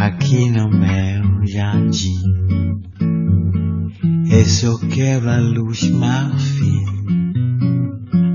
[0.00, 2.22] Aqui no meu jardim.
[4.62, 6.84] Eu quero a luz marfim,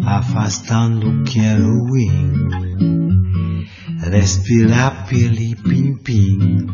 [0.05, 2.49] afastando o querubim,
[4.11, 6.67] respirar pelo pim-pim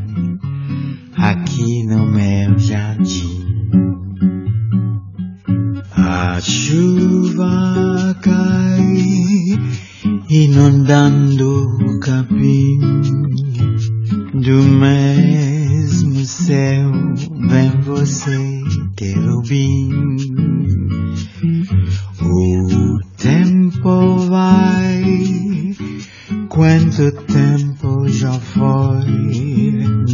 [1.15, 3.45] aqui no meu jardim.
[5.95, 9.57] A chuva cai,
[10.29, 13.50] inundando o capim
[14.33, 16.91] do mesmo céu.
[17.49, 18.37] Vem você,
[18.95, 20.15] querubim.
[22.21, 25.75] O tempo vai,
[26.49, 29.11] quanto tempo já foi?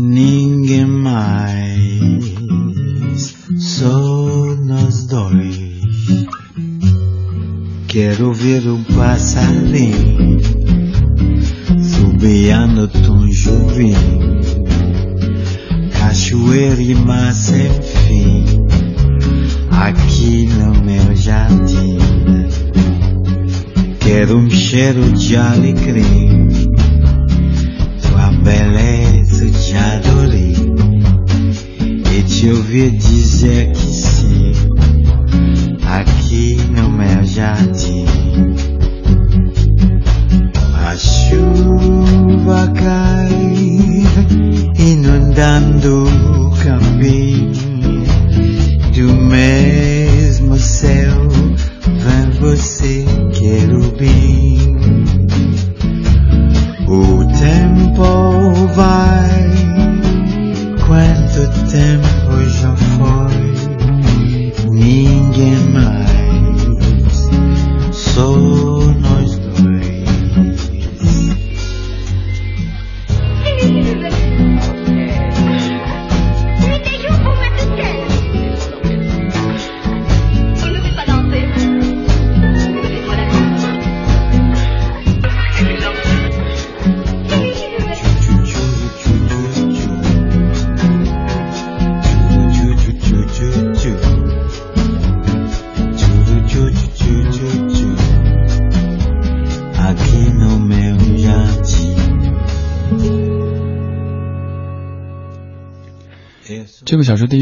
[0.01, 2.33] Ninguém mais,
[3.57, 5.67] só nós dois.
[7.87, 10.86] Quero ver o passarinho
[12.27, 14.41] subiando tão juvinho,
[15.97, 18.67] cachoeira e mar sem fim,
[19.71, 21.97] aqui no meu jardim.
[24.01, 26.49] Quero um cheiro de alecrim,
[28.01, 30.55] tua beleza te adorei
[32.13, 34.51] e te ouvir dizer que sim,
[35.85, 38.26] aqui no meu jardim.
[45.37, 46.06] 单独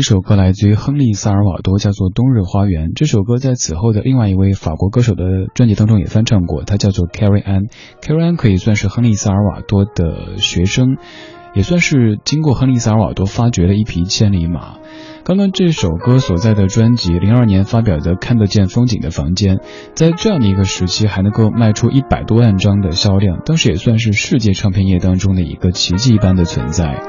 [0.05, 2.89] 首歌来自于亨利·萨尔瓦多，叫做《冬日花园》。
[2.95, 7.71] 这首歌在此后的另外一位法国歌手的专辑当中也翻唱过，他叫做 Carrie Ann。
[8.03, 10.97] Carrie Ann 可以算是亨利·萨尔瓦多的学生，
[11.55, 14.75] 也算是经过亨利·萨尔瓦多发掘的一匹千里马。
[15.23, 19.55] 刚刚这首歌所在的专辑，零二年发表的《看得见风景的房间》，
[19.95, 27.01] 在这样的一个时期还能够卖出一百多万张的销量，当时也算是世界唱片业当中的一个奇迹一般的存在。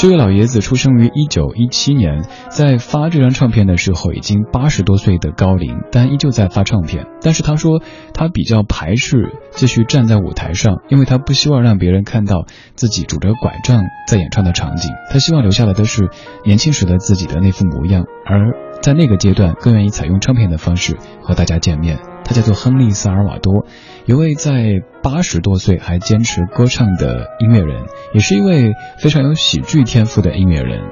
[0.00, 7.04] 这位老爷子出生于一九一七年，在发这张唱片的时候已经八十多岁的高龄，但依旧在发唱片。
[7.20, 7.82] 但是他说
[8.14, 12.46] 他比较排斥继续站在舞台上，因为他不希望让别人看到
[12.76, 14.90] 自己拄着拐杖在演唱的场景。
[15.10, 16.08] 他希望留下来的是
[16.46, 21.98] 年轻时的自己的那副模样，而在那个阶段更愿意采用唱片的方式和大家见面。
[22.24, 23.66] 他叫做亨利·萨尔瓦多，
[24.10, 30.82] 一位在八十多岁还坚持歌唱的音乐人，也是一位非常有喜剧天赋的音乐人。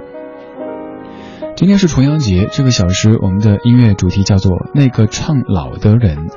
[1.57, 6.29] 今天是重阳节，这个小时我们的音乐主题叫做“那个唱老的人”。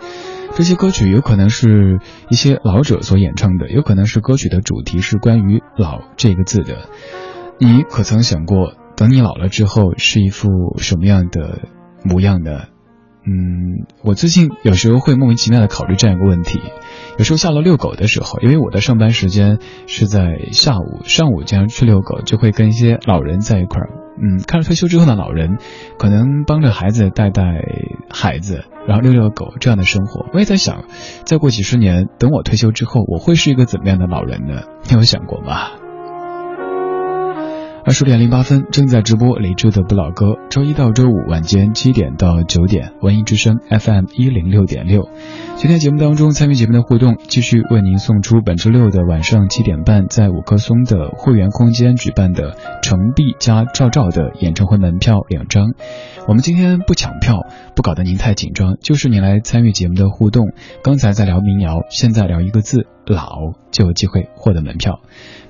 [0.58, 2.00] 这些歌曲有可能是
[2.30, 6.90] 一些老者所演唱的，有可能是歌曲的主题是关于“老”这个字的。
[7.60, 10.48] 你可曾想过，等你老了之后是一副
[10.80, 11.60] 什么样的
[12.04, 12.64] 模样呢？
[13.24, 16.60] 嗯，我最近有时候会莫名其妙的考虑这样一个问题。
[17.22, 23.90] 有时候下楼遛狗的时候，因为我的上班时间是在下午，上午经常去遛狗，就会跟一些老人在一块儿。
[24.18, 25.60] 嗯，看着退休之后的老人，
[26.00, 27.44] 可能帮着孩子带带
[28.10, 30.26] 孩子，然后遛遛狗这样的生活。
[30.34, 30.86] 我也在想，
[31.24, 34.64] 再过几十年，等我退休之后，我会是一个怎么样的老人呢？
[34.90, 35.81] 你有想过吗？
[37.84, 40.36] 二十点零八分，正在直播李志的不老歌。
[40.52, 45.10] 周一到周五晚间七点到九点，文艺之声 FM 一零六点六。
[45.58, 55.74] 今天节目当中参与节目的互动，继续为您送出本周六的晚上七点半在五棵松的会员空间举办的程璧加赵照的演唱会门票两张。
[56.28, 60.54] 我们今天不抢票，不搞得您太紧张，就是您来参与节目的互动。
[60.84, 65.02] 刚才在聊民谣，现在聊一个字“老”，就有机会获得门票。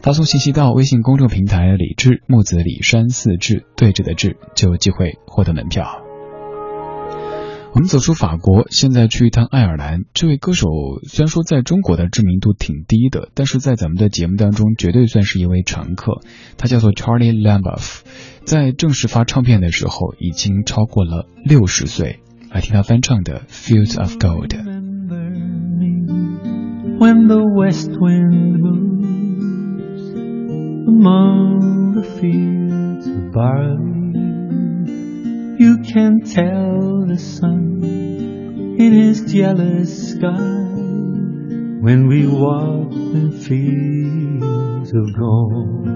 [0.01, 6.01] 发送信息到微信公众平台“李志木子李山四志对峙的志”，就有机会获得门票。
[7.73, 9.99] 我们走出法国，现在去一趟爱尔兰。
[10.13, 10.67] 这位歌手
[11.03, 16.21] 虽然说在中国的知名度挺低的，但是在咱们的节目当中绝对算是一位常客。
[16.57, 17.99] 他叫做 Charlie Lamboff，
[18.43, 22.19] 在正式发唱片的时候已经超过了六十岁。
[22.51, 24.49] 来听他翻唱的《Fields of Gold》。
[30.87, 34.01] Among the fields of barley.
[35.59, 37.83] You can tell the sun
[38.79, 40.71] in his jealous sky
[41.85, 45.87] when we walk in fields of gold.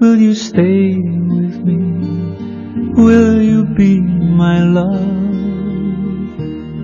[0.00, 2.92] Will you stay with me?
[2.94, 5.00] Will you be my love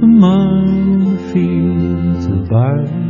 [0.03, 3.06] among the fields of barley?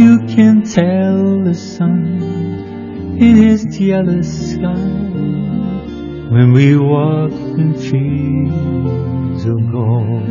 [0.00, 2.06] You can tell the sun
[3.20, 4.88] in his jealous sky
[6.32, 10.24] when we walk in fields of gold.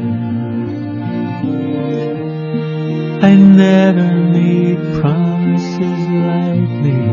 [3.21, 7.06] I never made promises lightly.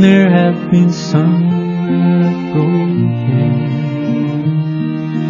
[0.00, 1.50] There have been some
[1.86, 3.52] that I've broken,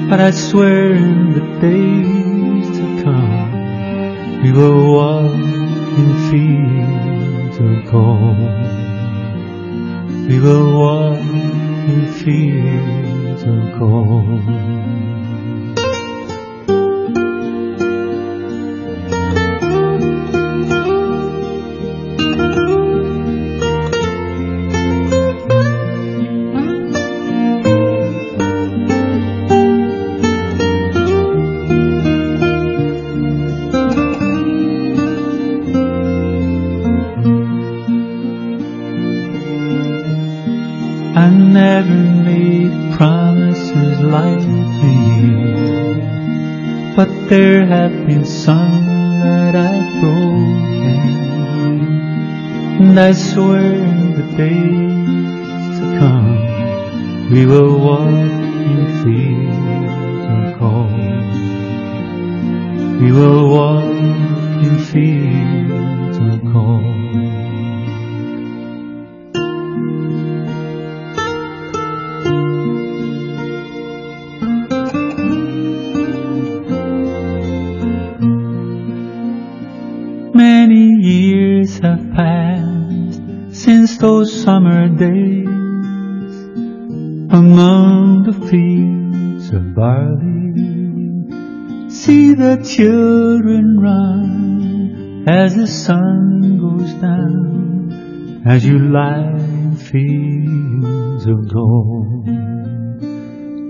[0.09, 2.16] but I swear in the come
[4.47, 5.33] we will walk
[6.01, 8.39] in fields of gold.
[10.29, 11.19] We will walk
[11.91, 15.26] in fields of gold.
[47.29, 48.87] There have been some
[49.21, 51.01] that I've broken,
[52.81, 56.37] and I swear in the days to come
[57.31, 60.93] we will walk in fields of gold.
[63.03, 63.85] We will walk
[64.65, 67.36] in fields of gold.
[92.57, 102.27] The children run as the sun goes down, as you lie in fields of gold.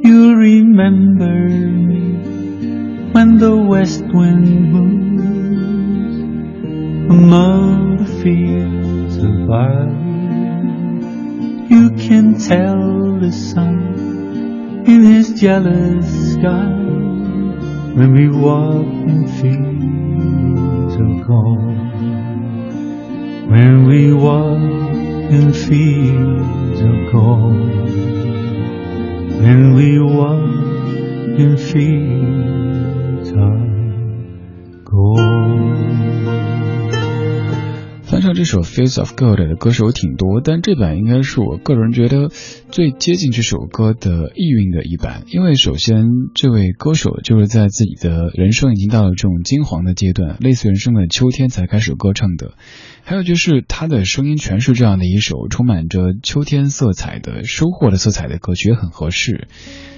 [0.04, 6.20] You'll remember me when the west wind moves
[7.10, 9.96] among the fields of barley.
[11.74, 16.85] You can tell the sun in his jealous sky
[17.95, 21.59] when we walk in fields of gold.
[23.49, 24.59] When we walk
[25.31, 27.69] in fields of gold.
[29.41, 30.89] When we walk
[31.37, 33.57] in fields of
[34.85, 35.71] gold.
[38.03, 42.29] 翻唱这首《Fields of Gold》的歌手挺多，但这版应该是我个人觉得
[42.70, 45.22] 最接近这首歌的意蕴的一版。
[45.28, 46.04] 因为首先，
[46.34, 52.54] 这位歌手就是在自己的人生已经到了这种金黄的阶段，类似人生的秋天才开始歌唱的。
[53.02, 59.46] 还有就是他的声音全是这样的一首充满着秋天色彩的收获的色彩的歌曲，也很合适。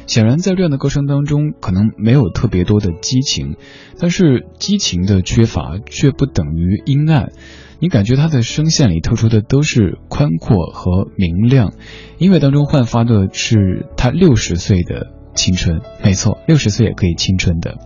[0.06, 3.56] 显然，在这样的歌声当中，可能没有特别多的激情，
[3.98, 7.32] 但是激情的缺乏却不等于阴暗。
[7.80, 11.74] 你感觉他的声线里透出的都是宽阔和明亮，
[12.18, 15.80] 音乐当中焕发的是他六十岁的青春。
[16.02, 17.76] 没错，六十岁也可以青春的。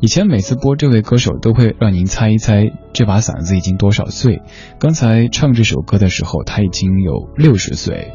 [0.00, 4.42] 以前每次播这位歌手，都会让您猜一猜这把嗓子已经多少岁。
[4.78, 8.12] 刚才唱这首歌的时候，他已经有六十岁。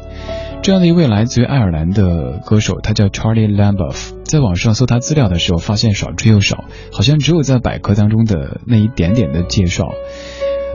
[0.62, 4.12] 这样的一位来自于爱尔兰的歌手，他叫 Charlie Lamboff。
[4.24, 9.88] 在网上搜他资料的时候，发现少之又少，好像只有在百科当中的那一点点的介绍。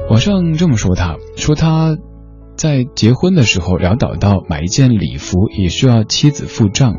[0.09, 1.97] 网上这么说他，说他。
[2.55, 6.95] 在结婚的时候潦倒到买一件礼服也需要妻子付账，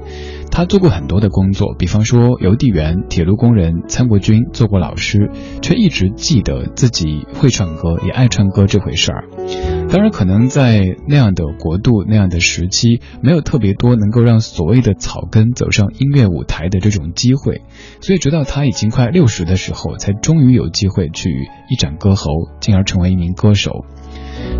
[0.50, 5.30] 他做过很多的工作，比方说邮递员、铁路工人、参过军、做过老师，
[5.62, 9.24] 却一直记得自己会唱歌，也爱唱歌这回事儿。
[9.88, 17.62] 当然，可能在那样的国度、那样的时期，没有特别多能够让所谓的草根走上音乐舞台的这种机会，
[18.00, 21.30] 所以直到他已经快六十的时候，才终于有机会去
[21.70, 23.86] 一展歌喉，进而成为一名歌手。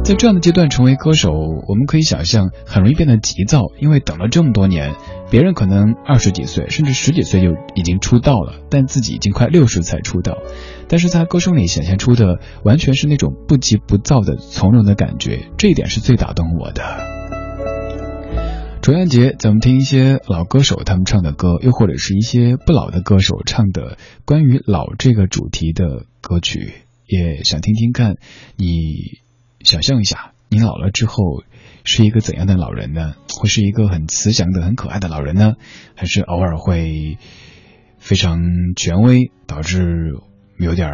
[0.04, 4.94] 在这样的阶段成为歌手，我们可以想象很容易变得急躁，因为等了这么多年，
[5.32, 10.38] 别人可能二十几岁甚至十几岁就已经出道了，但自己已经快六十才出道。
[10.86, 16.82] 但是在歌声里显现出的完全是那种不急不躁的从容的感觉，这一点是最打动我的。
[18.80, 26.74] 重阳节，咱们听一些老歌手他们唱的歌，又或者是一些不老的歌手唱的关于老这个主题的歌曲，
[27.06, 28.14] 也想听听看
[28.56, 29.25] 你。
[29.66, 31.42] 想象一下，你老了之后
[31.82, 33.16] 是一个怎样的老人呢？
[33.36, 35.54] 会是一个很慈祥的、很可爱的老人呢，
[35.96, 37.18] 还是偶尔会
[37.98, 38.38] 非常
[38.76, 40.14] 权威，导致
[40.56, 40.88] 有点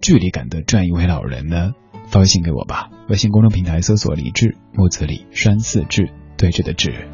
[0.00, 1.72] 距离感的这样一位老人呢？
[2.06, 7.08] 发微信给我吧，微信公众平台搜索“李志木子李山寺志对峙的志”。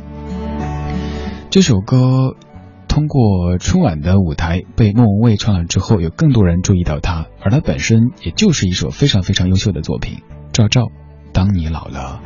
[1.49, 2.37] 这首歌
[2.99, 10.19] 通过春晚的舞台被莫文蔚唱了之后，有更多人注意到他，而他本身也就是一首非常非常优秀的作品。
[10.53, 10.89] 赵照，
[11.33, 12.21] 当你老了，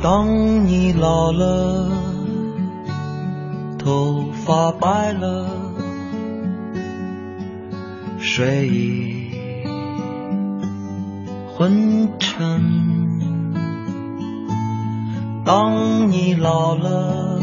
[0.00, 1.90] 当你老了，
[3.78, 5.46] 头发白了，
[8.16, 9.26] 睡意
[11.54, 12.62] 昏沉。
[15.44, 17.42] 当你老了，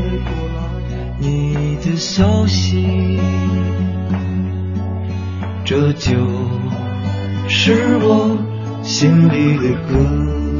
[1.83, 3.19] 的消息。
[5.63, 6.11] 这就
[7.47, 8.37] 是我
[8.83, 10.50] 心里的歌。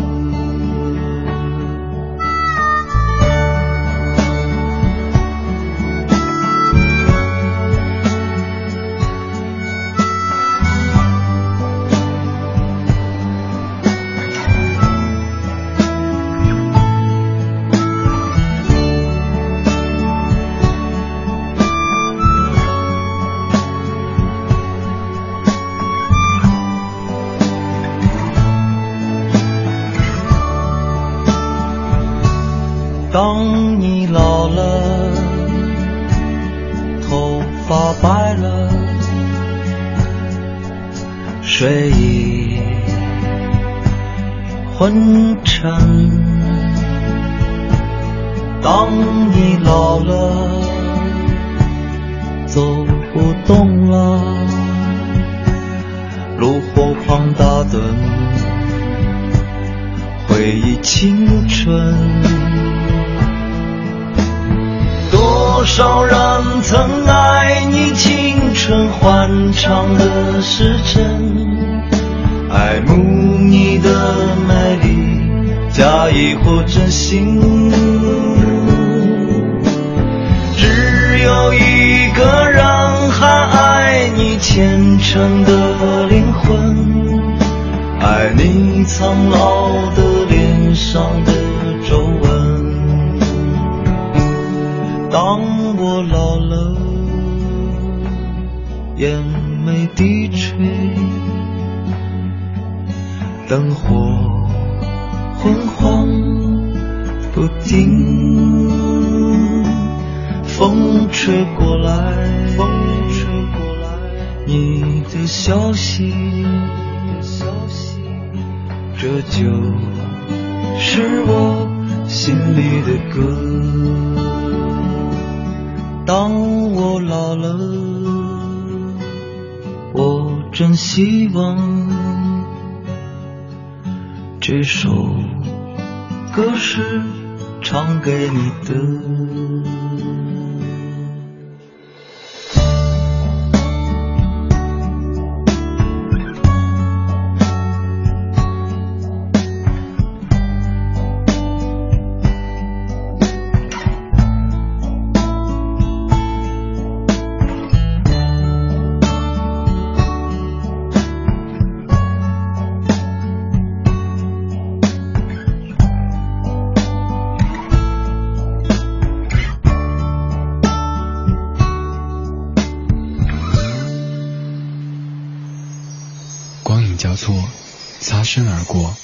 [178.33, 178.95] 身而过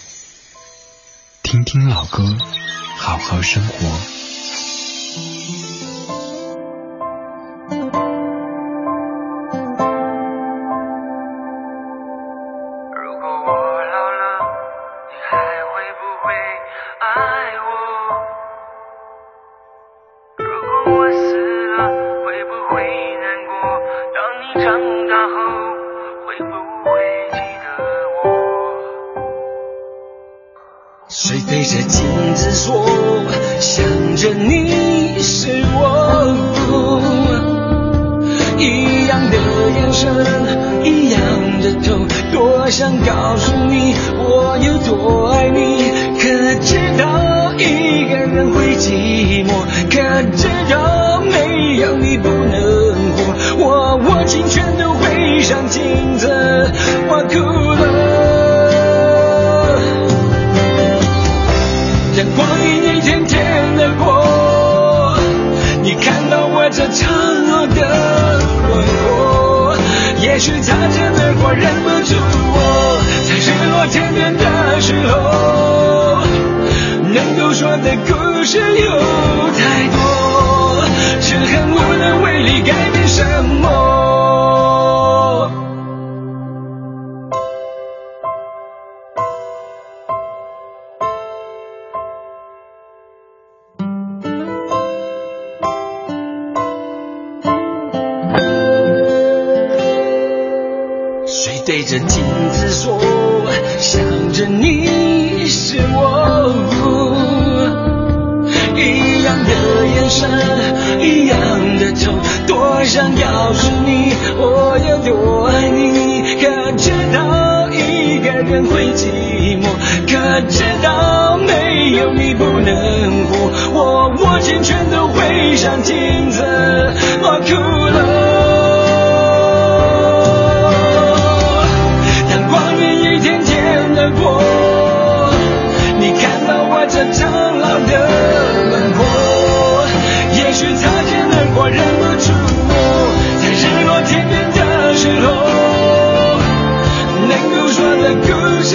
[1.43, 2.23] 听听老歌
[2.95, 4.16] 好好生活。
[57.27, 57.35] 哭
[57.73, 57.83] 了。
[62.15, 65.17] 阳光一一天天的过，
[65.83, 67.07] 你看到我这承
[67.47, 69.75] 诺的轮廓。
[70.19, 72.15] 也许擦肩而过，忍不住
[72.53, 72.57] 我，
[73.27, 76.25] 在日落天边的时候，
[77.13, 79.06] 能够说的故事有。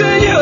[0.03, 0.32] to you.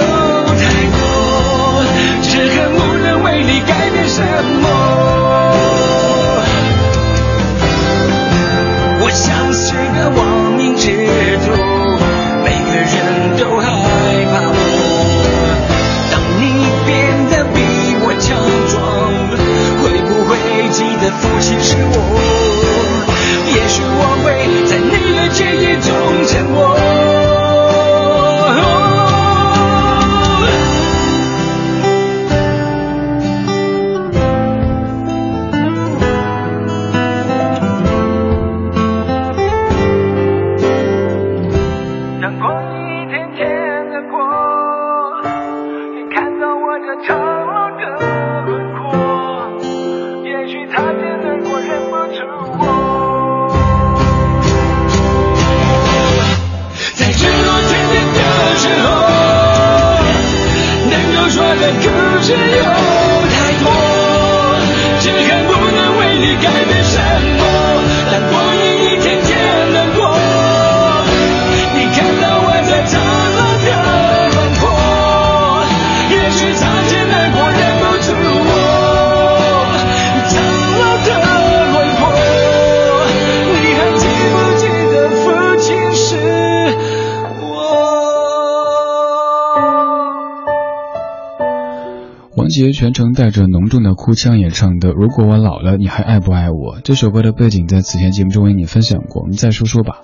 [92.34, 100.02] 王杰全程带着浓重的哭腔演唱的《如果我老了，你还爱不爱我》这首歌的背景，在此前节目中为你分享过，我们再说说吧。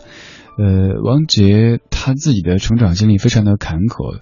[0.58, 4.20] 呃，王杰他自己的成长经历非常的坎坷。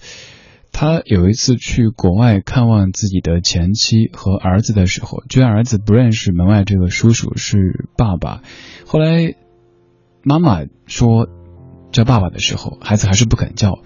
[0.72, 8.44] 他有一次去国外看望自己的前妻和儿子的时候，居然儿子不认识门外这个叔叔是爸爸。
[8.86, 9.34] 后来
[10.22, 11.28] 妈妈说
[11.92, 13.80] 叫爸爸的时候，孩子还是不肯叫。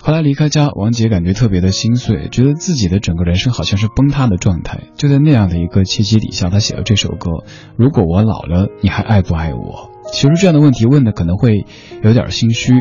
[0.00, 4.84] 后来离开家，王杰感觉特别的心碎，觉得自己的整个人生好像是崩塌的状态。
[4.96, 7.30] 就在那样的一个契机底下，他写了这首歌。
[7.76, 9.90] 如果我老了，你还爱不爱我？
[10.12, 11.64] 其实这样的问题问的可能会
[12.04, 12.74] 有点心虚，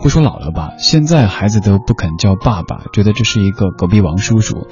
[0.00, 0.72] 会说老了吧？
[0.78, 4.66] 现在孩子都不肯叫爸爸，觉得这是一个隔壁王叔叔，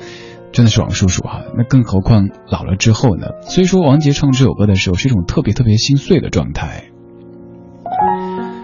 [0.50, 1.42] 真的是王叔叔哈。
[1.56, 3.28] 那更何况老了之后呢？
[3.42, 6.89] 所以说，王杰唱这首歌的时候是一种特别特别心碎的状态。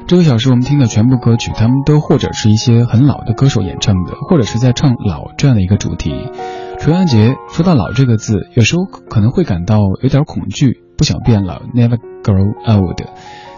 [0.06, 6.12] 这个小时我们听的全部歌曲，他们都或者是一些很老的歌手演唱的，或者是在唱老这样的一个主题。
[6.78, 13.02] 重阳节说到“老”这个字，有时候可能会感到有点恐惧，不想变老，never grow old。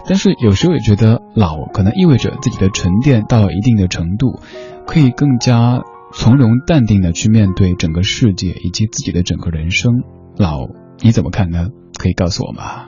[0.07, 4.39] 但是有时候也觉得老可能意味着自己的沉淀到了一定的程度，
[4.87, 5.83] 可以更加
[6.13, 10.01] 从容淡定的去面对整个世界以及自己的整个人生。
[10.35, 10.67] 老，
[11.01, 11.67] 你怎么看呢？
[11.99, 12.87] 可以告诉我吗？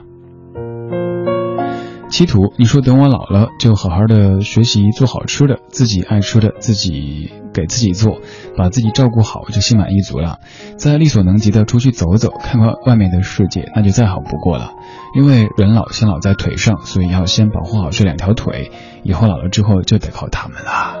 [2.12, 8.18] 七图，你说等我老了就好好的学习做好吃的，自己爱吃的自己给自己做，
[8.54, 10.38] 把自己照顾好就心满意足了。
[10.76, 14.74] 再力所能及的出去走走，看看外面的世界，那就再好不过了。
[15.16, 18.70] 因为人老先老在腿上，所以要先保护好这两条腿，
[19.02, 20.96] 以后老了之后就得靠他们了。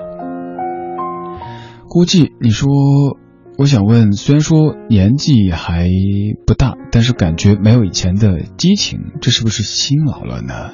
[1.90, 2.70] 估计你说，
[3.58, 5.86] 我想问，虽然说年纪还
[6.46, 10.70] 不大，但是感觉没有以前的激情，这是不是心老了呢？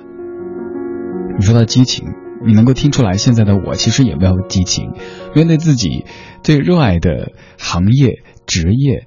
[1.39, 2.05] 你说到激情，
[2.45, 4.93] 你能够听出来现在的我其实也没有激情，
[5.35, 6.05] 面对自己
[6.43, 9.07] 最热爱的行业、职业、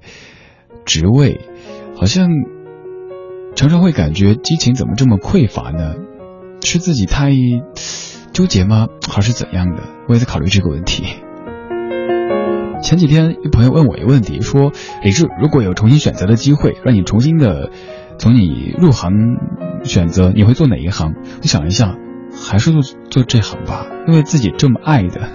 [0.84, 1.40] 职位，
[1.96, 2.28] 好像
[3.54, 5.94] 常常会感觉激情怎么这么匮乏呢？
[6.62, 7.30] 是自己太
[8.32, 8.86] 纠结吗？
[9.10, 9.82] 还是怎样的？
[10.08, 11.04] 我也在考虑这个问题。
[12.82, 14.72] 前几天有朋友问我一个问题，说
[15.02, 17.70] 李志，如果有重新选择的机会，让你重新的
[18.18, 19.10] 从你入行
[19.84, 21.14] 选择，你会做哪一行？
[21.40, 21.96] 我想一下。
[22.34, 25.28] 还是做做这行吧，因为自己这么爱的，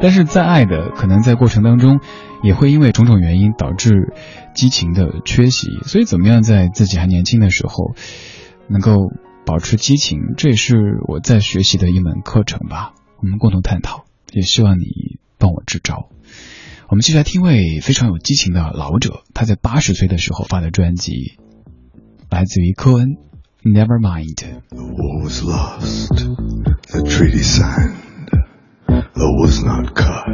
[0.00, 1.98] 但是再爱的，可能在过程当中
[2.40, 4.14] 也会因为种种原因导致
[4.54, 5.66] 激情的缺席。
[5.82, 7.96] 所以，怎么样在自己还年轻的时候
[8.68, 9.10] 能够
[9.44, 10.76] 保持激情，这也是
[11.08, 12.92] 我在学习的一门课程吧。
[13.20, 16.10] 我们共同探讨，也希望你帮我支招。
[16.88, 21.38] 我们继续来听位非常有激情的老者，他在八十岁的时候发的专辑，
[22.29, 23.17] 来自于科恩。
[23.63, 24.37] Never mind.
[24.69, 26.15] The war was lost,
[26.91, 28.01] the treaty signed,
[28.89, 30.25] I was not cut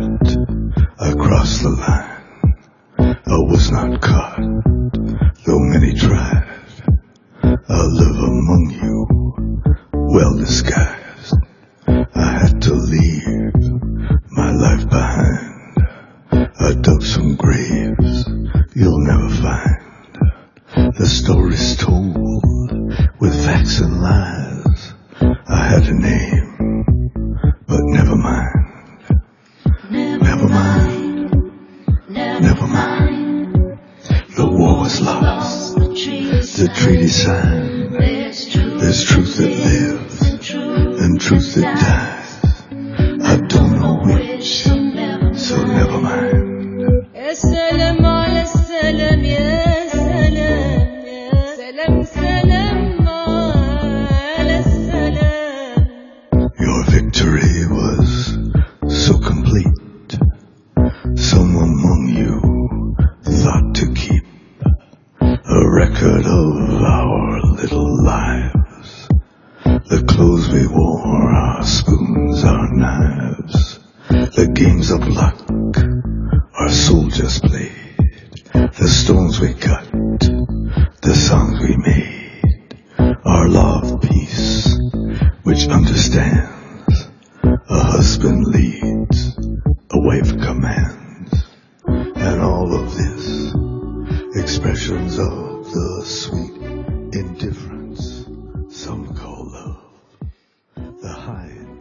[0.98, 2.18] across the line.
[2.98, 4.40] I was not caught,
[5.46, 6.48] though many tried.
[7.44, 8.91] I live among you,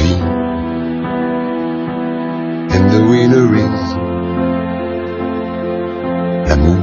[0.00, 0.20] vie.
[2.74, 3.46] And the winner
[6.48, 6.82] l'amour.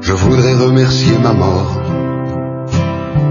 [0.00, 1.72] Je voudrais remercier ma mort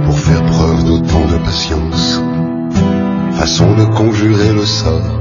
[0.06, 2.22] pour faire preuve d'autant de patience,
[3.34, 5.20] façon de conjurer le sort,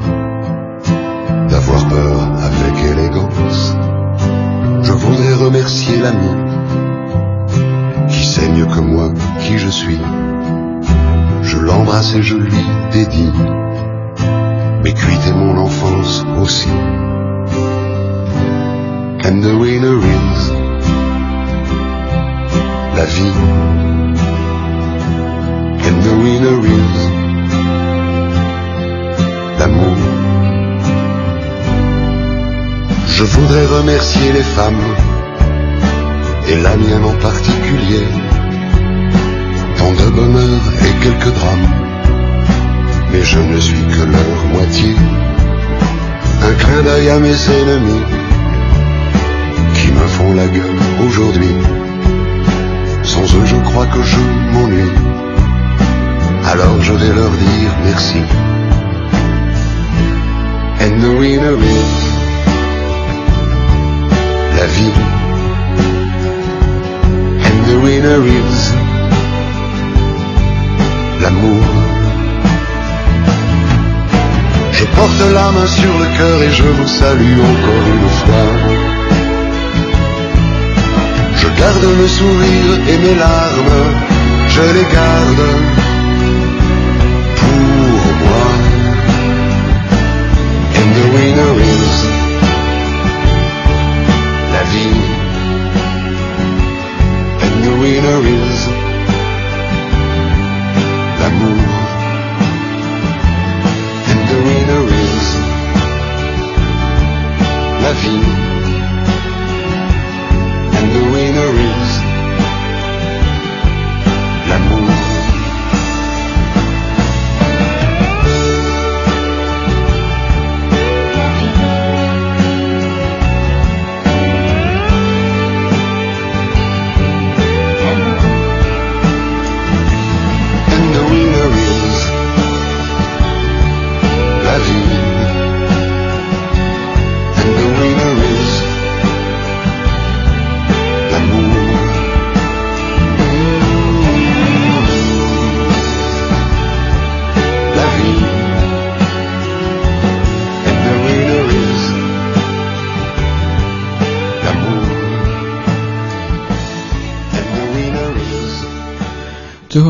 [1.51, 3.77] d'avoir peur avec élégance.
[4.83, 6.35] Je voudrais remercier l'ami
[8.09, 10.01] qui sait mieux que moi qui je suis.
[11.68, 13.31] L'embrasse et je lui dédie
[14.83, 16.70] mes cuites mon enfance aussi.
[19.26, 20.50] And the winner is
[22.96, 23.37] la vie.
[25.87, 26.96] And the winner is
[29.59, 29.96] l'amour.
[33.09, 34.87] Je voudrais remercier les femmes,
[36.48, 38.07] et la mienne en particulier,
[39.92, 41.68] de bonheur et quelques drames,
[43.11, 44.94] mais je ne suis que leur moitié.
[46.48, 48.05] Un clin d'œil à mes ennemis,
[49.74, 51.57] qui me font la gueule aujourd'hui.
[53.03, 54.18] Sans eux, je crois que je
[54.53, 54.96] m'ennuie.
[56.53, 58.20] Alors je vais leur dire merci.
[60.81, 61.94] And the winner is
[64.57, 64.96] la vie.
[67.46, 68.78] And the winner is
[71.22, 71.64] l'amour.
[74.72, 78.50] Je porte la main sur le cœur et je vous salue encore une fois.
[81.40, 83.78] Je garde le sourire et mes larmes,
[84.48, 85.88] je les garde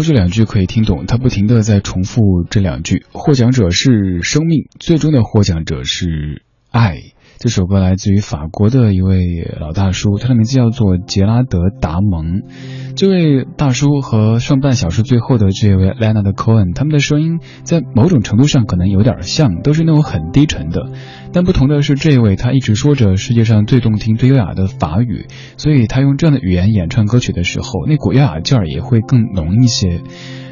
[0.09, 3.05] 这两句可以听懂，他不停的在重复这两句。
[3.13, 6.41] 获奖者是生命，最终的获奖者是
[6.71, 6.97] 爱。
[7.39, 12.41] 这首歌来自于法国的一位老大叔，他的名字叫做杰拉德·达蒙。
[12.97, 20.91] 这位大叔和上半小时最后的这位 Lena 的 Cohen，他们的声音在某种程度上可能有点像，都是那种很低沉的。
[21.33, 30.01] 但不同的是，这位他一直说着世界上最动听、最优雅的法语，所以他用这样的语言演唱歌曲的时候，那股优雅劲儿也会更浓一些。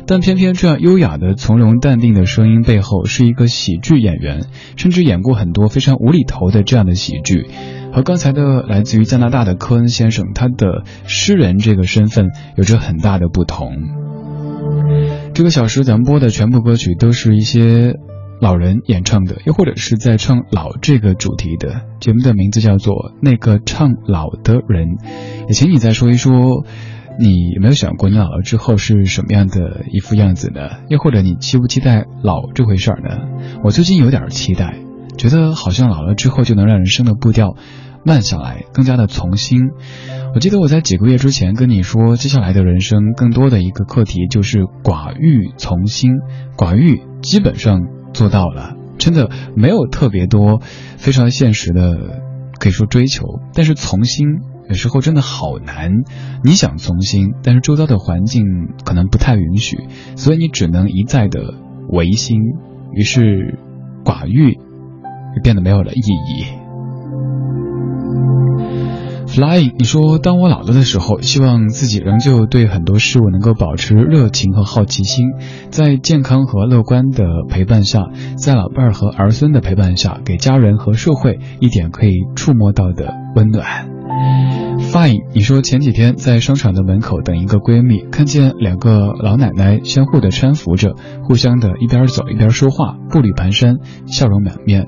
[0.08, 4.44] 但偏偏这样优雅的、从容淡定的声音背后，是一个喜剧演员，
[4.76, 7.46] 甚至演过很多非常无厘头的这样的喜剧。
[7.92, 13.72] 和刚才的来自于加拿大的科恩先生，他的诗人这个身份有着很大的不同。
[15.34, 17.94] 这个小时咱们播的全部歌曲都是一些
[18.40, 21.82] 老人演唱的，又或者是在唱老这个主题的。
[22.00, 24.88] 节目的名字叫做《那个唱老的人》，
[25.48, 26.64] 也请你再说一说。
[27.18, 30.60] 你有没有想过，你老了之后是什么样的一副样子呢？
[30.90, 33.16] 又或者你期不期待老这回事儿呢？
[33.64, 34.80] 我最近有点期待，
[35.16, 37.56] 觉得好像老了之后就能让人生的步调
[38.04, 39.70] 慢下来，更加的从心。
[40.34, 46.10] 我记得我在几个月之前跟你说，接下来的人生更多的一个课题就是寡欲从心。
[46.58, 47.80] 寡欲基本上
[48.12, 50.60] 做到了，真的没有特别多
[50.96, 52.22] 非常现实的
[52.58, 55.92] 可以说追求，但是从心有时候真的好难。
[56.42, 58.44] 你想从心，但是周遭的环境
[58.84, 59.76] 可能不太允许，
[60.16, 61.54] 所以你只能一再的
[61.88, 62.40] 违心，
[62.92, 63.58] 于是
[64.04, 66.44] 寡欲也变得没有了意义。
[69.36, 75.26] Flying，你说当我老了的时候，希望自己仍旧对很多事物能够保持热情和好奇心，
[75.68, 78.04] 在健康和乐观的陪伴下，
[78.38, 83.90] 在老伴儿和儿孙的陪伴下，给家人和社会一点可以触摸到的温暖。
[84.78, 90.94] Fine，你说前几天在商场的门口等一个闺蜜，看见两个老奶奶相互的搀扶着，
[91.24, 94.86] 互相的一边走一边说话，步履蹒跚，笑容满面。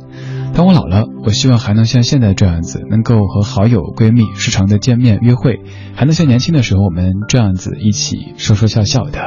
[0.55, 5.61] 当我老了，我希望还能像现在这样子，能够和好友闺蜜时常的见面约会，
[5.95, 9.21] 还能像年轻的时候我们这样子一起说说笑笑的。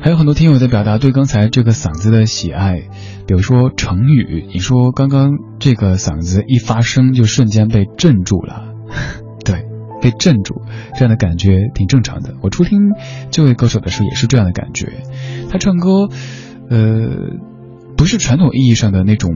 [0.00, 2.88] 还有很多听友在表达对刚才这个嗓子的喜爱，
[3.28, 5.30] 比如说成语，你说刚刚
[5.60, 8.64] 这个嗓子一发声就瞬间被镇住了，
[9.44, 9.66] 对，
[10.02, 10.62] 被镇住，
[10.94, 12.34] 这样的感觉挺正常的。
[12.42, 12.80] 我初听
[13.30, 15.04] 这位歌手的时候也是这样的感觉，
[15.50, 16.08] 他唱歌，
[16.68, 17.48] 呃。
[18.00, 19.30] 不是传统意义上的那种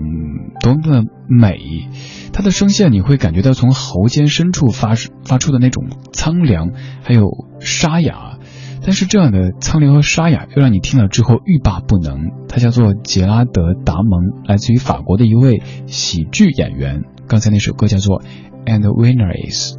[0.62, 1.90] 多么的美，
[2.32, 4.94] 他的声线你会感觉到从喉间深处发
[5.26, 6.70] 发出的那种苍凉，
[7.02, 7.28] 还有
[7.60, 8.38] 沙哑。
[8.80, 12.30] 但是这样的苍凉和沙哑又让你听了之后欲罢不能。
[12.48, 17.02] 他叫做杰拉德·达蒙，来自于法国的一位喜剧演员。
[17.28, 18.22] 刚才那首歌叫做
[18.64, 19.76] 《And Winner Is》。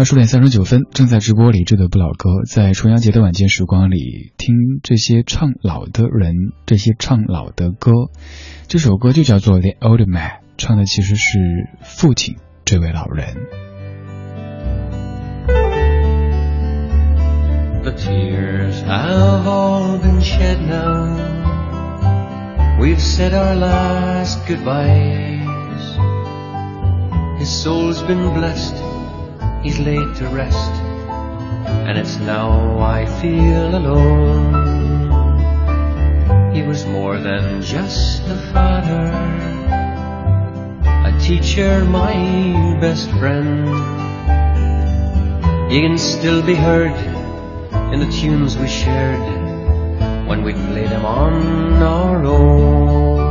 [0.00, 7.92] 二十点三十九分，正在直播李志的不老歌，在重阳节的晚间时光里，听这些唱老的人，这些唱老的歌。
[8.66, 11.38] 这首歌就叫做《The Old Man》，唱的其实是
[11.82, 13.26] 父亲这位老人。
[17.82, 21.18] The tears have all been shed now.
[22.80, 25.44] We've said our last goodbyes.
[27.38, 28.88] His soul's been blessed.
[29.62, 30.72] He's laid to rest,
[31.86, 34.70] and it's now I feel alone.
[36.54, 39.12] He was more than just a father,
[41.08, 43.68] a teacher, my best friend.
[45.70, 46.96] He can still be heard
[47.92, 49.20] in the tunes we shared
[50.26, 53.30] when we played them on our own.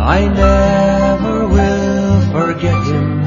[0.00, 0.95] I never
[2.36, 3.24] forget him,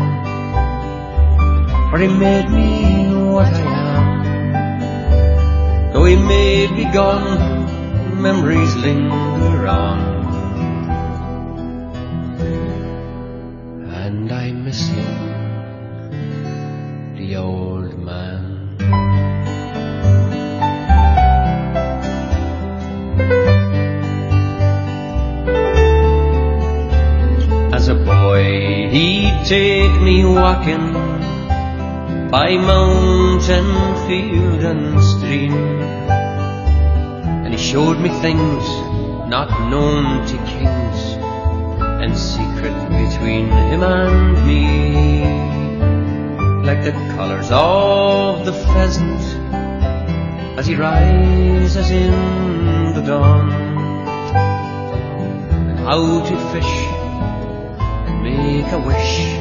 [1.90, 3.58] for he made me what I
[3.98, 4.10] am.
[5.92, 7.66] Though he may be gone,
[8.22, 10.19] memories linger on.
[29.50, 30.94] Take me walking
[32.30, 33.70] by mountain,
[34.08, 35.54] field, and stream.
[37.44, 38.64] And he showed me things
[39.28, 41.00] not known to kings,
[41.82, 45.24] and secret between him and me.
[46.64, 49.22] Like the colours of the pheasant
[50.60, 53.50] as he rises in the dawn.
[55.70, 56.76] And how to fish
[58.06, 59.39] and make a wish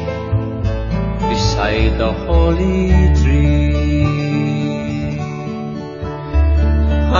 [1.58, 2.88] beside the holy
[3.20, 4.04] tree.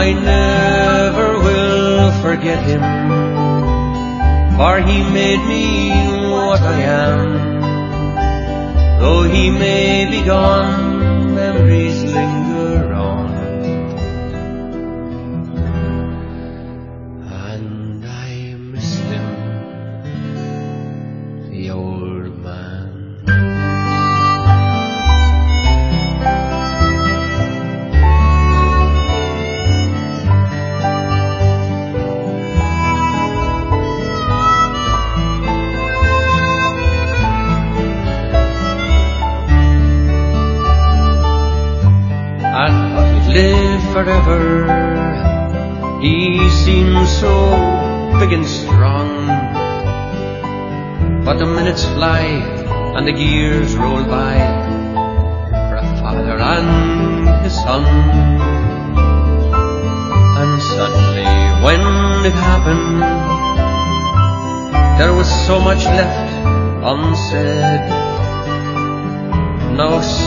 [0.05, 2.83] I never will forget him,
[4.57, 5.67] for he made me
[6.31, 7.29] what I am.
[9.01, 12.08] Though he may be gone, memories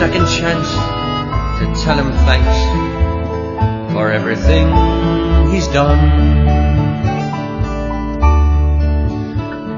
[0.02, 0.70] second chance
[1.60, 2.58] to tell him thanks
[3.94, 4.66] for everything
[5.52, 6.02] he's done.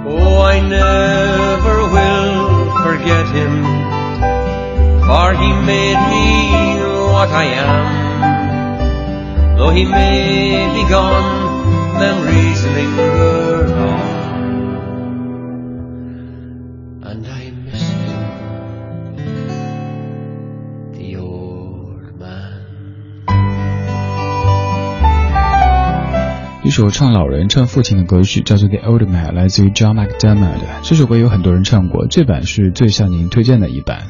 [0.08, 3.54] Oh, I never will forget him,
[5.08, 6.28] for he made me
[7.12, 9.58] what I am.
[9.58, 13.33] Though he may be gone, memories linger
[26.66, 30.62] 一首唱老人、唱父亲的歌曲，叫做《The Old Man》，来自于 John McDermott。
[30.84, 34.08] 这首歌有很多人唱过，这版是最向您推荐的一版。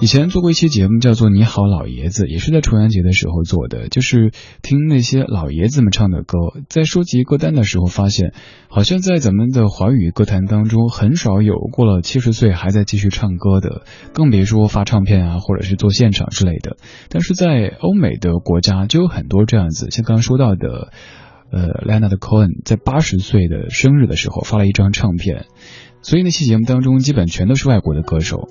[0.00, 4.32] 以前做过一期节目，叫做《你好，老爷子》，也是在重阳节的时候做的，就是
[4.62, 6.36] 听那些老爷子们唱的歌。
[6.68, 8.34] 在收集歌单的时候，发现
[8.68, 13.82] 好像在咱们的华语歌坛当中，很少有过了七十岁还在继续唱歌的，
[14.12, 16.78] 更别说发唱片啊，或者是做现场之类的。
[17.08, 20.90] 但是在欧美的国家就有很多这样子，像刚刚说到的。
[21.50, 25.46] 呃，Leonard Cohen 在八十岁的生日的时候发了一张唱片，
[26.02, 28.48] 所以那期节目当中基本全都是外国的歌手。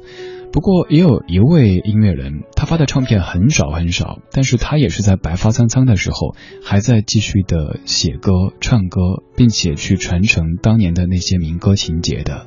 [0.51, 6.33] 不过也有一位音乐人，他发的唱片很少很少，但是他也是在白发苍苍的时候
[6.63, 8.31] 还在继续的写歌、
[8.61, 9.01] 唱歌，
[9.35, 12.45] 并且去传承当年的那些民歌情节的。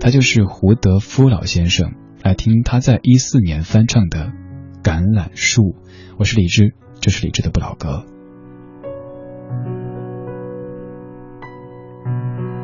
[0.00, 1.92] 他就是胡德夫老先生。
[2.22, 4.32] 来听他在一四年翻唱的
[4.82, 5.62] 《橄榄树》。
[6.18, 8.04] 我是李志，这是李志的不老歌。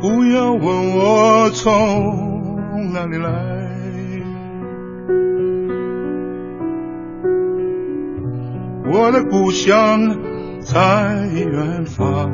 [0.08, 3.28] 不要问我从哪里来，
[8.88, 9.98] 我的故乡
[10.60, 12.30] 在远方。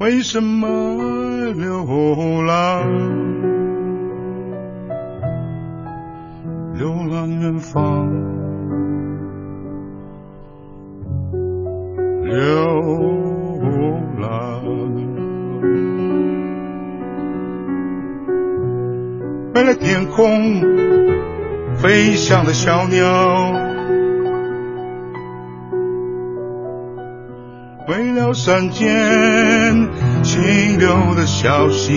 [0.00, 0.66] 为什么
[1.54, 2.84] 流浪？
[6.74, 8.39] 流浪远方。
[19.80, 20.60] 天空
[21.76, 23.52] 飞翔的小鸟，
[27.88, 28.86] 为了山间
[30.22, 31.94] 清流的小溪，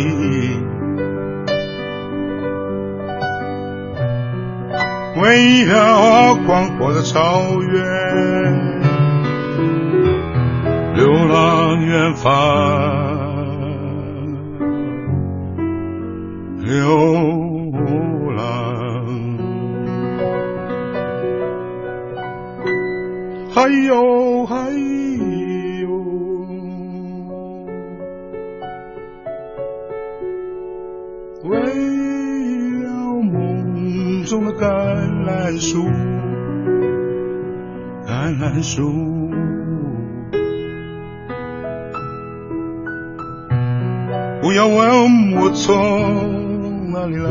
[5.21, 7.83] 为了广阔的草原。
[10.95, 12.31] 流浪远方，
[16.59, 17.42] 流
[23.55, 25.87] 还有还有，
[31.43, 31.51] 为
[32.81, 32.89] 了
[33.21, 34.65] 梦中的橄
[35.23, 35.83] 榄树，
[38.07, 38.91] 橄榄树。
[44.41, 47.29] 不要问我从哪里来，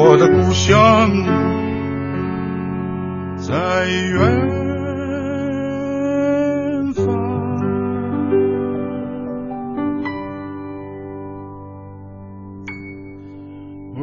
[0.00, 1.10] 我的故乡
[3.36, 3.84] 在
[4.14, 4.14] 远
[6.94, 7.04] 方。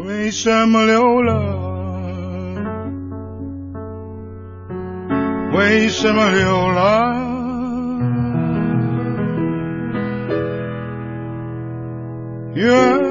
[0.06, 1.34] 为什么流浪？
[5.54, 7.24] 为什么流浪？
[12.54, 13.05] 远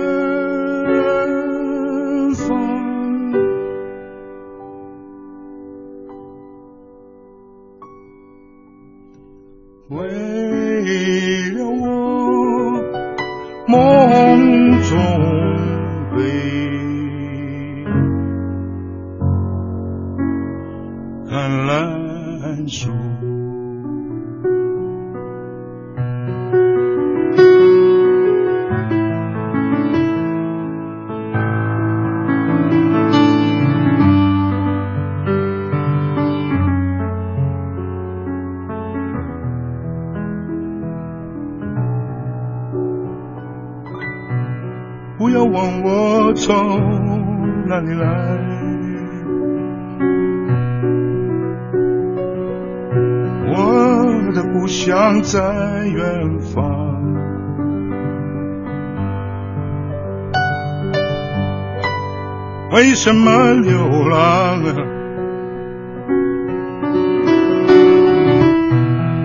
[63.04, 64.18] 什么流浪
[64.64, 64.74] 啊？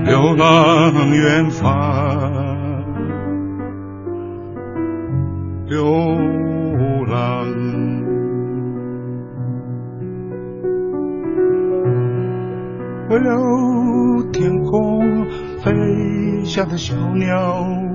[0.05, 1.63] 流浪远方，
[5.65, 5.85] 流
[7.07, 7.47] 浪。
[13.09, 13.31] 为了
[14.33, 15.25] 天空
[15.63, 17.88] 飞翔的小鸟。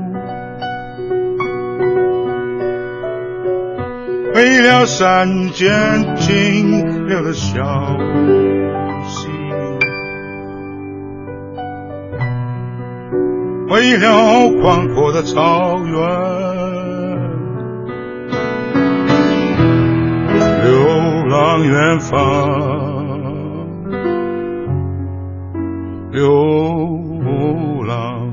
[4.34, 5.70] 为了山间
[6.16, 7.62] 清流的小
[9.06, 9.28] 溪，
[13.68, 15.94] 为了宽阔的草原，
[20.64, 22.14] 流浪远方。
[26.10, 26.28] 流
[27.86, 28.32] 浪，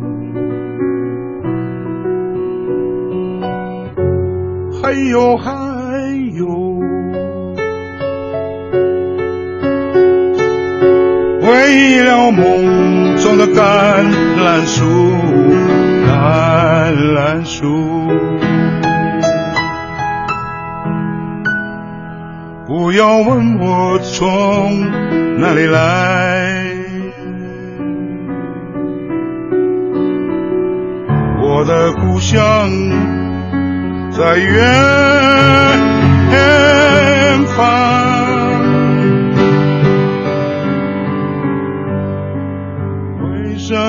[4.82, 5.61] 还有还
[11.52, 14.06] 为了梦中的橄
[14.40, 14.86] 榄树，
[16.08, 18.08] 橄榄树，
[22.66, 24.90] 不要问我从
[25.42, 26.70] 哪里来。
[31.42, 32.40] 我的故乡
[34.12, 34.56] 在远
[37.58, 38.11] 方，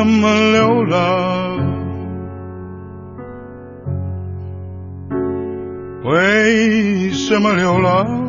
[0.03, 1.61] 为什么流浪？
[6.05, 8.23] 为什么流浪？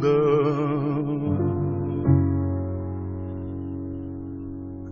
[0.00, 0.08] 的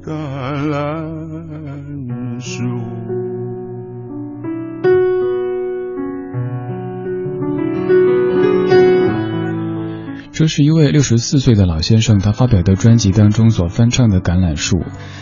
[0.03, 2.65] 橄榄树。
[10.33, 14.79] 这是一位六十四岁的老先生，他发表的专辑当中所翻唱的《橄榄树》。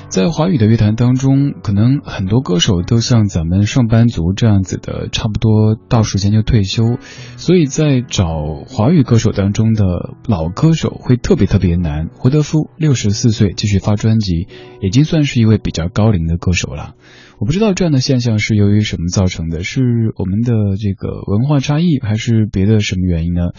[0.09, 6.97] 在华语的乐坛当中，可能很多歌手都像咱们上班族这样子的，差不多到时间就退休，
[7.37, 8.27] 所以在找
[8.67, 9.85] 华语歌手当中的
[10.27, 12.09] 老歌手会特别特别难。
[12.15, 14.49] 胡德夫六十四岁继续发专辑，
[14.81, 16.95] 已经算是一位比较高龄的歌手了。
[17.41, 19.81] 我不知道这样的现象是由于什么造成的，是
[20.17, 23.51] 我们的这个文化差异，还是别的什么原因呢？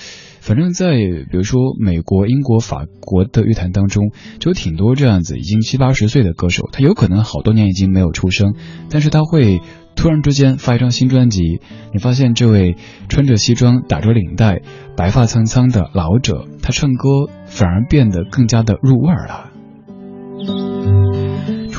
[0.41, 8.53] 反正，在比如说美国、英国、法国的乐坛当中，就有挺多这样子已经七八十岁的歌手，他有可能好多年已经没有出声，
[8.89, 9.61] 但是他会
[9.95, 11.61] 突然之间发一张新专辑，
[11.93, 12.75] 你发现这位
[13.07, 14.61] 穿着西装、打着领带、
[14.97, 21.08] 白发苍苍的老者，他唱歌反而变得更加的入味儿了。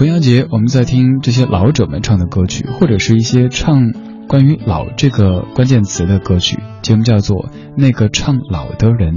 [0.00, 3.92] 重阳节，我们在听这些老者们唱的歌曲，或者是一些唱
[4.26, 6.58] 关于“老”这个关键词的歌曲。
[6.80, 7.36] 节目叫做
[7.76, 9.16] 《那个唱老的人》，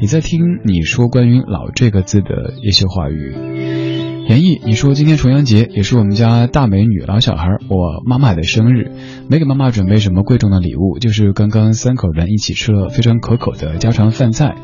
[0.00, 3.34] 也在听你说关于“老”这个字的一些话语。
[4.26, 8.92] 严毅，你说今天重阳节也是我们家大美女老小孩我妈妈的生日，
[9.28, 14.54] 没给妈妈准备什么贵重的礼物，就是刚刚三口人一起吃了非常可口的家常饭菜。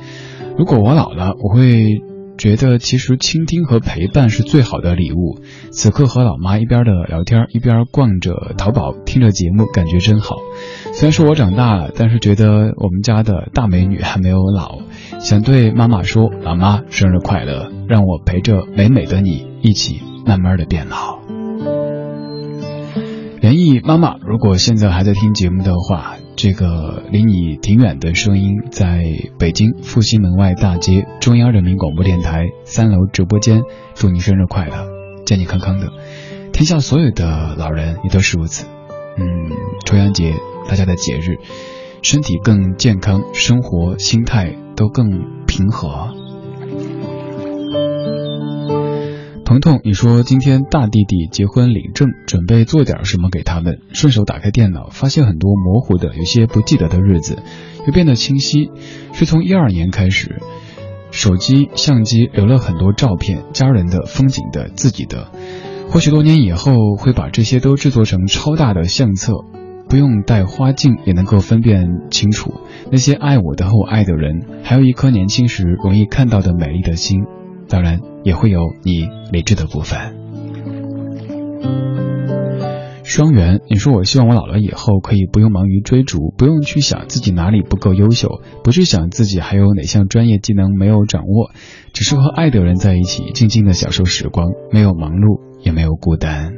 [0.56, 2.00] 如果我老了，我会。
[2.40, 5.40] 觉得其实倾听和陪伴是最好的礼物。
[5.72, 10.36] 此刻和老妈一边的聊天，一边逛着淘宝，听着节目，感觉真好。
[10.94, 14.78] 虽然说我长大了，但是觉得我们家的大美女还没有老。
[15.18, 17.70] 想对妈妈说：“老妈，生日快乐！
[17.86, 21.18] 让我陪着美美的你一起慢慢的变老。”
[23.42, 29.04] 连毅妈妈，如果现在还在听节目的话，这个离你挺远的声音，在
[29.38, 33.62] 北京复兴门外大街中央人民广播电台三楼直播间，
[33.94, 34.86] 祝你生日快乐，
[35.26, 35.88] 健健康康的。
[36.52, 38.66] 天下所有的老人也都是如此。
[39.18, 39.50] 嗯，
[39.84, 40.34] 重阳节，
[40.68, 41.38] 大家的节日，
[42.02, 46.19] 身体更健康，生活心态都更平和。
[49.50, 53.80] 彤彤，你说今天大弟弟结婚领证，准备做点什么给他们？
[53.92, 57.36] 顺手打开电脑，发现很多模糊的、有些不记得的日子，
[57.84, 58.70] 又变得清晰。
[59.12, 60.40] 是从一二年开始，
[61.10, 65.32] 手机相机留了很多照片，家人的、风景的、自己的。
[65.88, 69.32] 或许多年以后，会把这些都制作成超大的相册，
[69.88, 72.52] 不用带花镜也能够分辨清楚
[72.92, 77.24] 那些爱我的和我爱的人，还有一颗年轻时容易看到的美丽的心。
[77.70, 78.00] 当然。
[78.22, 79.98] 也会有你理智的部分。
[83.02, 91.50] 双元，你说我希望我老了以后可以不用忙于追逐，不用去想自己哪里不够优秀，不去想自己还有哪项专业技能没有掌握，
[91.94, 96.52] 只是和爱的人在一起，静静的享受时光，没有忙碌，也没有孤单。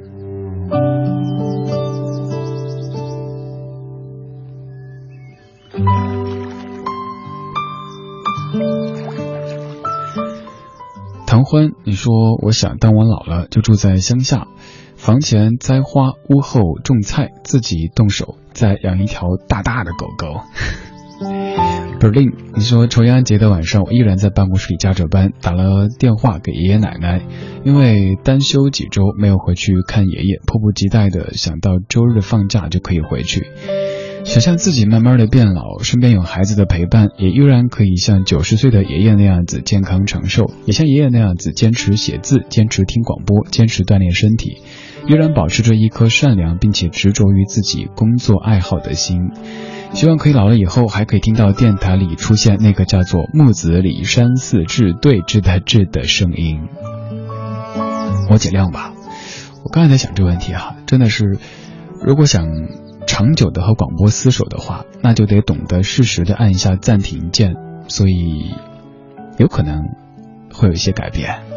[11.45, 12.12] 欢，你说
[12.43, 14.49] 我想当我老了就住在乡下，
[14.97, 20.40] 房前栽花，屋后种菜，自己动手再养一条大大的狗狗。
[22.01, 27.22] Berlin，你说重阳节的晚上，我依然在办公室里加着班，打了电话给爷爷奶奶，
[27.64, 33.47] 因为单休几周没有回去看爷爷，迫不及待的想到周日放假就可以回去。
[34.33, 44.62] 想象自己慢慢的变老，身边有孩子的陪伴，也依然可以像九十岁的爷爷那样子健康长寿，也像爷爷那样子坚持写字，坚持听广播，坚持锻炼身体，
[45.07, 49.33] 依然保持着一颗善良并且执着于自己工作爱好的心。
[49.93, 56.62] 希望可以老了以后还可以听到电台里出现那个叫做木子李山寺志对峙的志的声音。
[58.30, 58.95] 我尽量吧。
[59.62, 61.39] 我刚才在想这个问题哈，真的是，
[62.03, 62.47] 如果想。
[63.07, 67.55] 长久的和广播厮守的话，那就得懂得适时的按一下暂停键，
[67.88, 68.55] 所以
[69.38, 69.82] 有可能
[70.53, 71.51] 会有一些改变。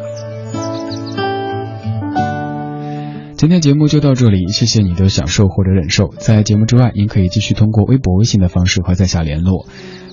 [3.45, 6.07] 今天节目就到这里，谢谢你的享受或者忍受。
[6.17, 9.67] 在节目之外，您可以继续通过微博、微信的方式和在下联络。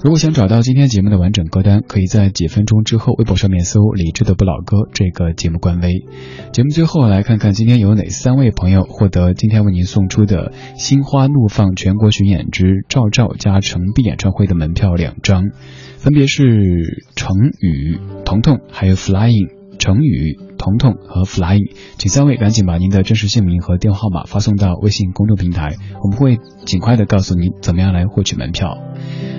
[0.05, 6.05] 如果想找到今天节目的完整歌单，可以在几分钟之后微博上面搜“李志的不老歌”这个节目官微。
[6.53, 15.53] 节目最后来看看今天有哪三位朋友获得今天为您送出的《心花怒放全国巡演之赵照加程璧演唱会》的门票两张，
[15.97, 19.63] 分别是程宇、彤彤还有 Flying。
[19.79, 21.59] 程宇、彤彤和 Fly，
[21.99, 28.79] 请三位赶紧把您的真实姓名和电话号码发送到微信公众平台，我们会尽快的告诉您怎么样来获取门票。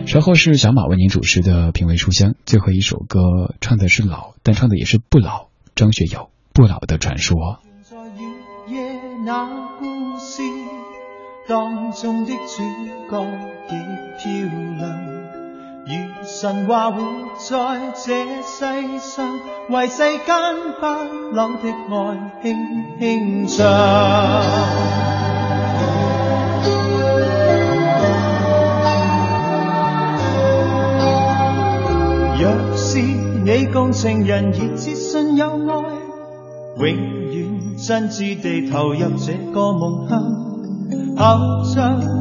[0.06, 5.48] 稍后是小马为您主持的品味书香，最后一首歌唱的是老，但唱的也是不老。
[5.76, 6.20] 张学友
[6.54, 7.38] 《不老的传说》。
[11.46, 12.64] 当中的主
[13.10, 13.26] 角
[13.68, 13.76] 极
[14.18, 15.12] 漂亮。
[15.86, 15.92] 如
[16.24, 17.02] 神话活
[17.38, 19.38] 在这世上，
[19.70, 20.34] 为世间
[20.80, 20.86] 不
[21.36, 22.46] 朽的爱轻
[22.98, 23.66] 轻唱。
[32.40, 32.44] 若
[32.78, 35.76] 是你共情人亦自信有爱，
[36.78, 40.24] 永远真挚地投入这个梦乡，
[41.18, 41.76] 合着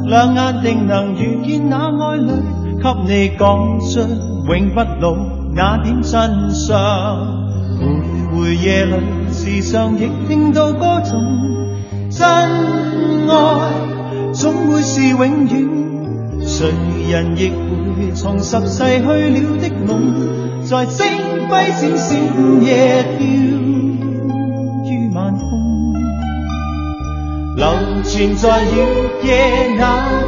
[0.05, 2.62] 两眼定能遇见那爱侣。
[2.83, 4.01] 給你講出
[4.45, 5.15] 永不老
[5.55, 6.77] 那點真相，
[7.79, 7.81] 徘
[8.33, 8.95] 徊夜裏
[9.31, 11.13] 時常亦聽到歌頌，
[12.09, 12.27] 真
[13.29, 13.71] 愛
[14.33, 15.69] 總會是永遠，
[16.41, 16.73] 誰
[17.09, 21.07] 人亦會重拾逝去了的夢，在星
[21.49, 23.23] 輝閃閃夜飄
[24.83, 25.93] 於晚空，
[27.55, 27.65] 流
[28.03, 28.75] 傳在月
[29.23, 29.81] 夜那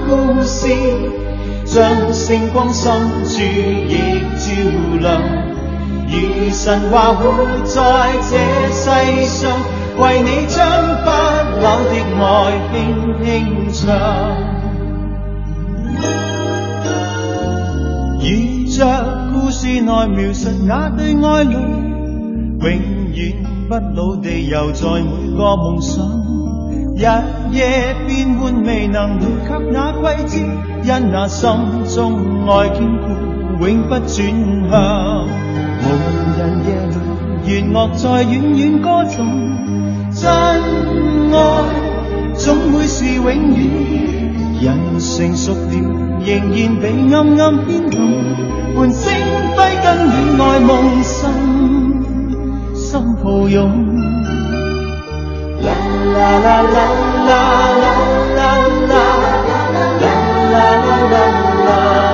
[0.08, 1.25] 故事。
[1.76, 2.90] 將星光深
[3.26, 4.48] 處亦照
[5.02, 5.22] 亮，
[6.08, 8.38] 如神話活在這
[8.72, 9.52] 世上，
[10.00, 10.66] 為你將
[11.04, 11.10] 不
[11.60, 12.24] 朽的愛
[12.72, 12.74] 輕
[13.26, 13.28] 輕
[13.74, 13.84] 唱。
[18.22, 18.26] 如
[18.72, 18.80] 着
[19.34, 21.52] 故事內描述那對愛侶，
[22.62, 22.72] 永
[23.12, 23.36] 遠
[23.68, 26.25] 不老地游在每個夢想。
[26.98, 27.04] 日
[27.52, 30.46] 夜變換未能回給那季節，
[30.82, 31.52] 因那心
[31.94, 34.16] 中愛堅固，永不轉
[34.70, 35.28] 向。
[35.82, 35.86] 無
[36.38, 36.96] 人夜里，
[37.46, 39.28] 弦乐在遠遠歌颂，
[40.14, 40.26] 真
[41.34, 41.38] 愛
[42.34, 43.60] 總會是永遠。
[44.62, 45.76] 人成熟了，
[46.26, 46.84] 仍然被
[47.14, 47.96] 暗暗牵动，
[48.74, 49.12] 伴星
[49.58, 51.20] 輝跟戀愛夢心
[52.74, 53.95] 心抱擁。
[56.14, 56.80] 啦啦啦
[57.28, 57.40] 啦
[57.76, 57.96] 啦
[58.36, 59.34] 啦啦啦
[60.02, 61.26] 啦啦啦
[61.66, 62.05] 啦。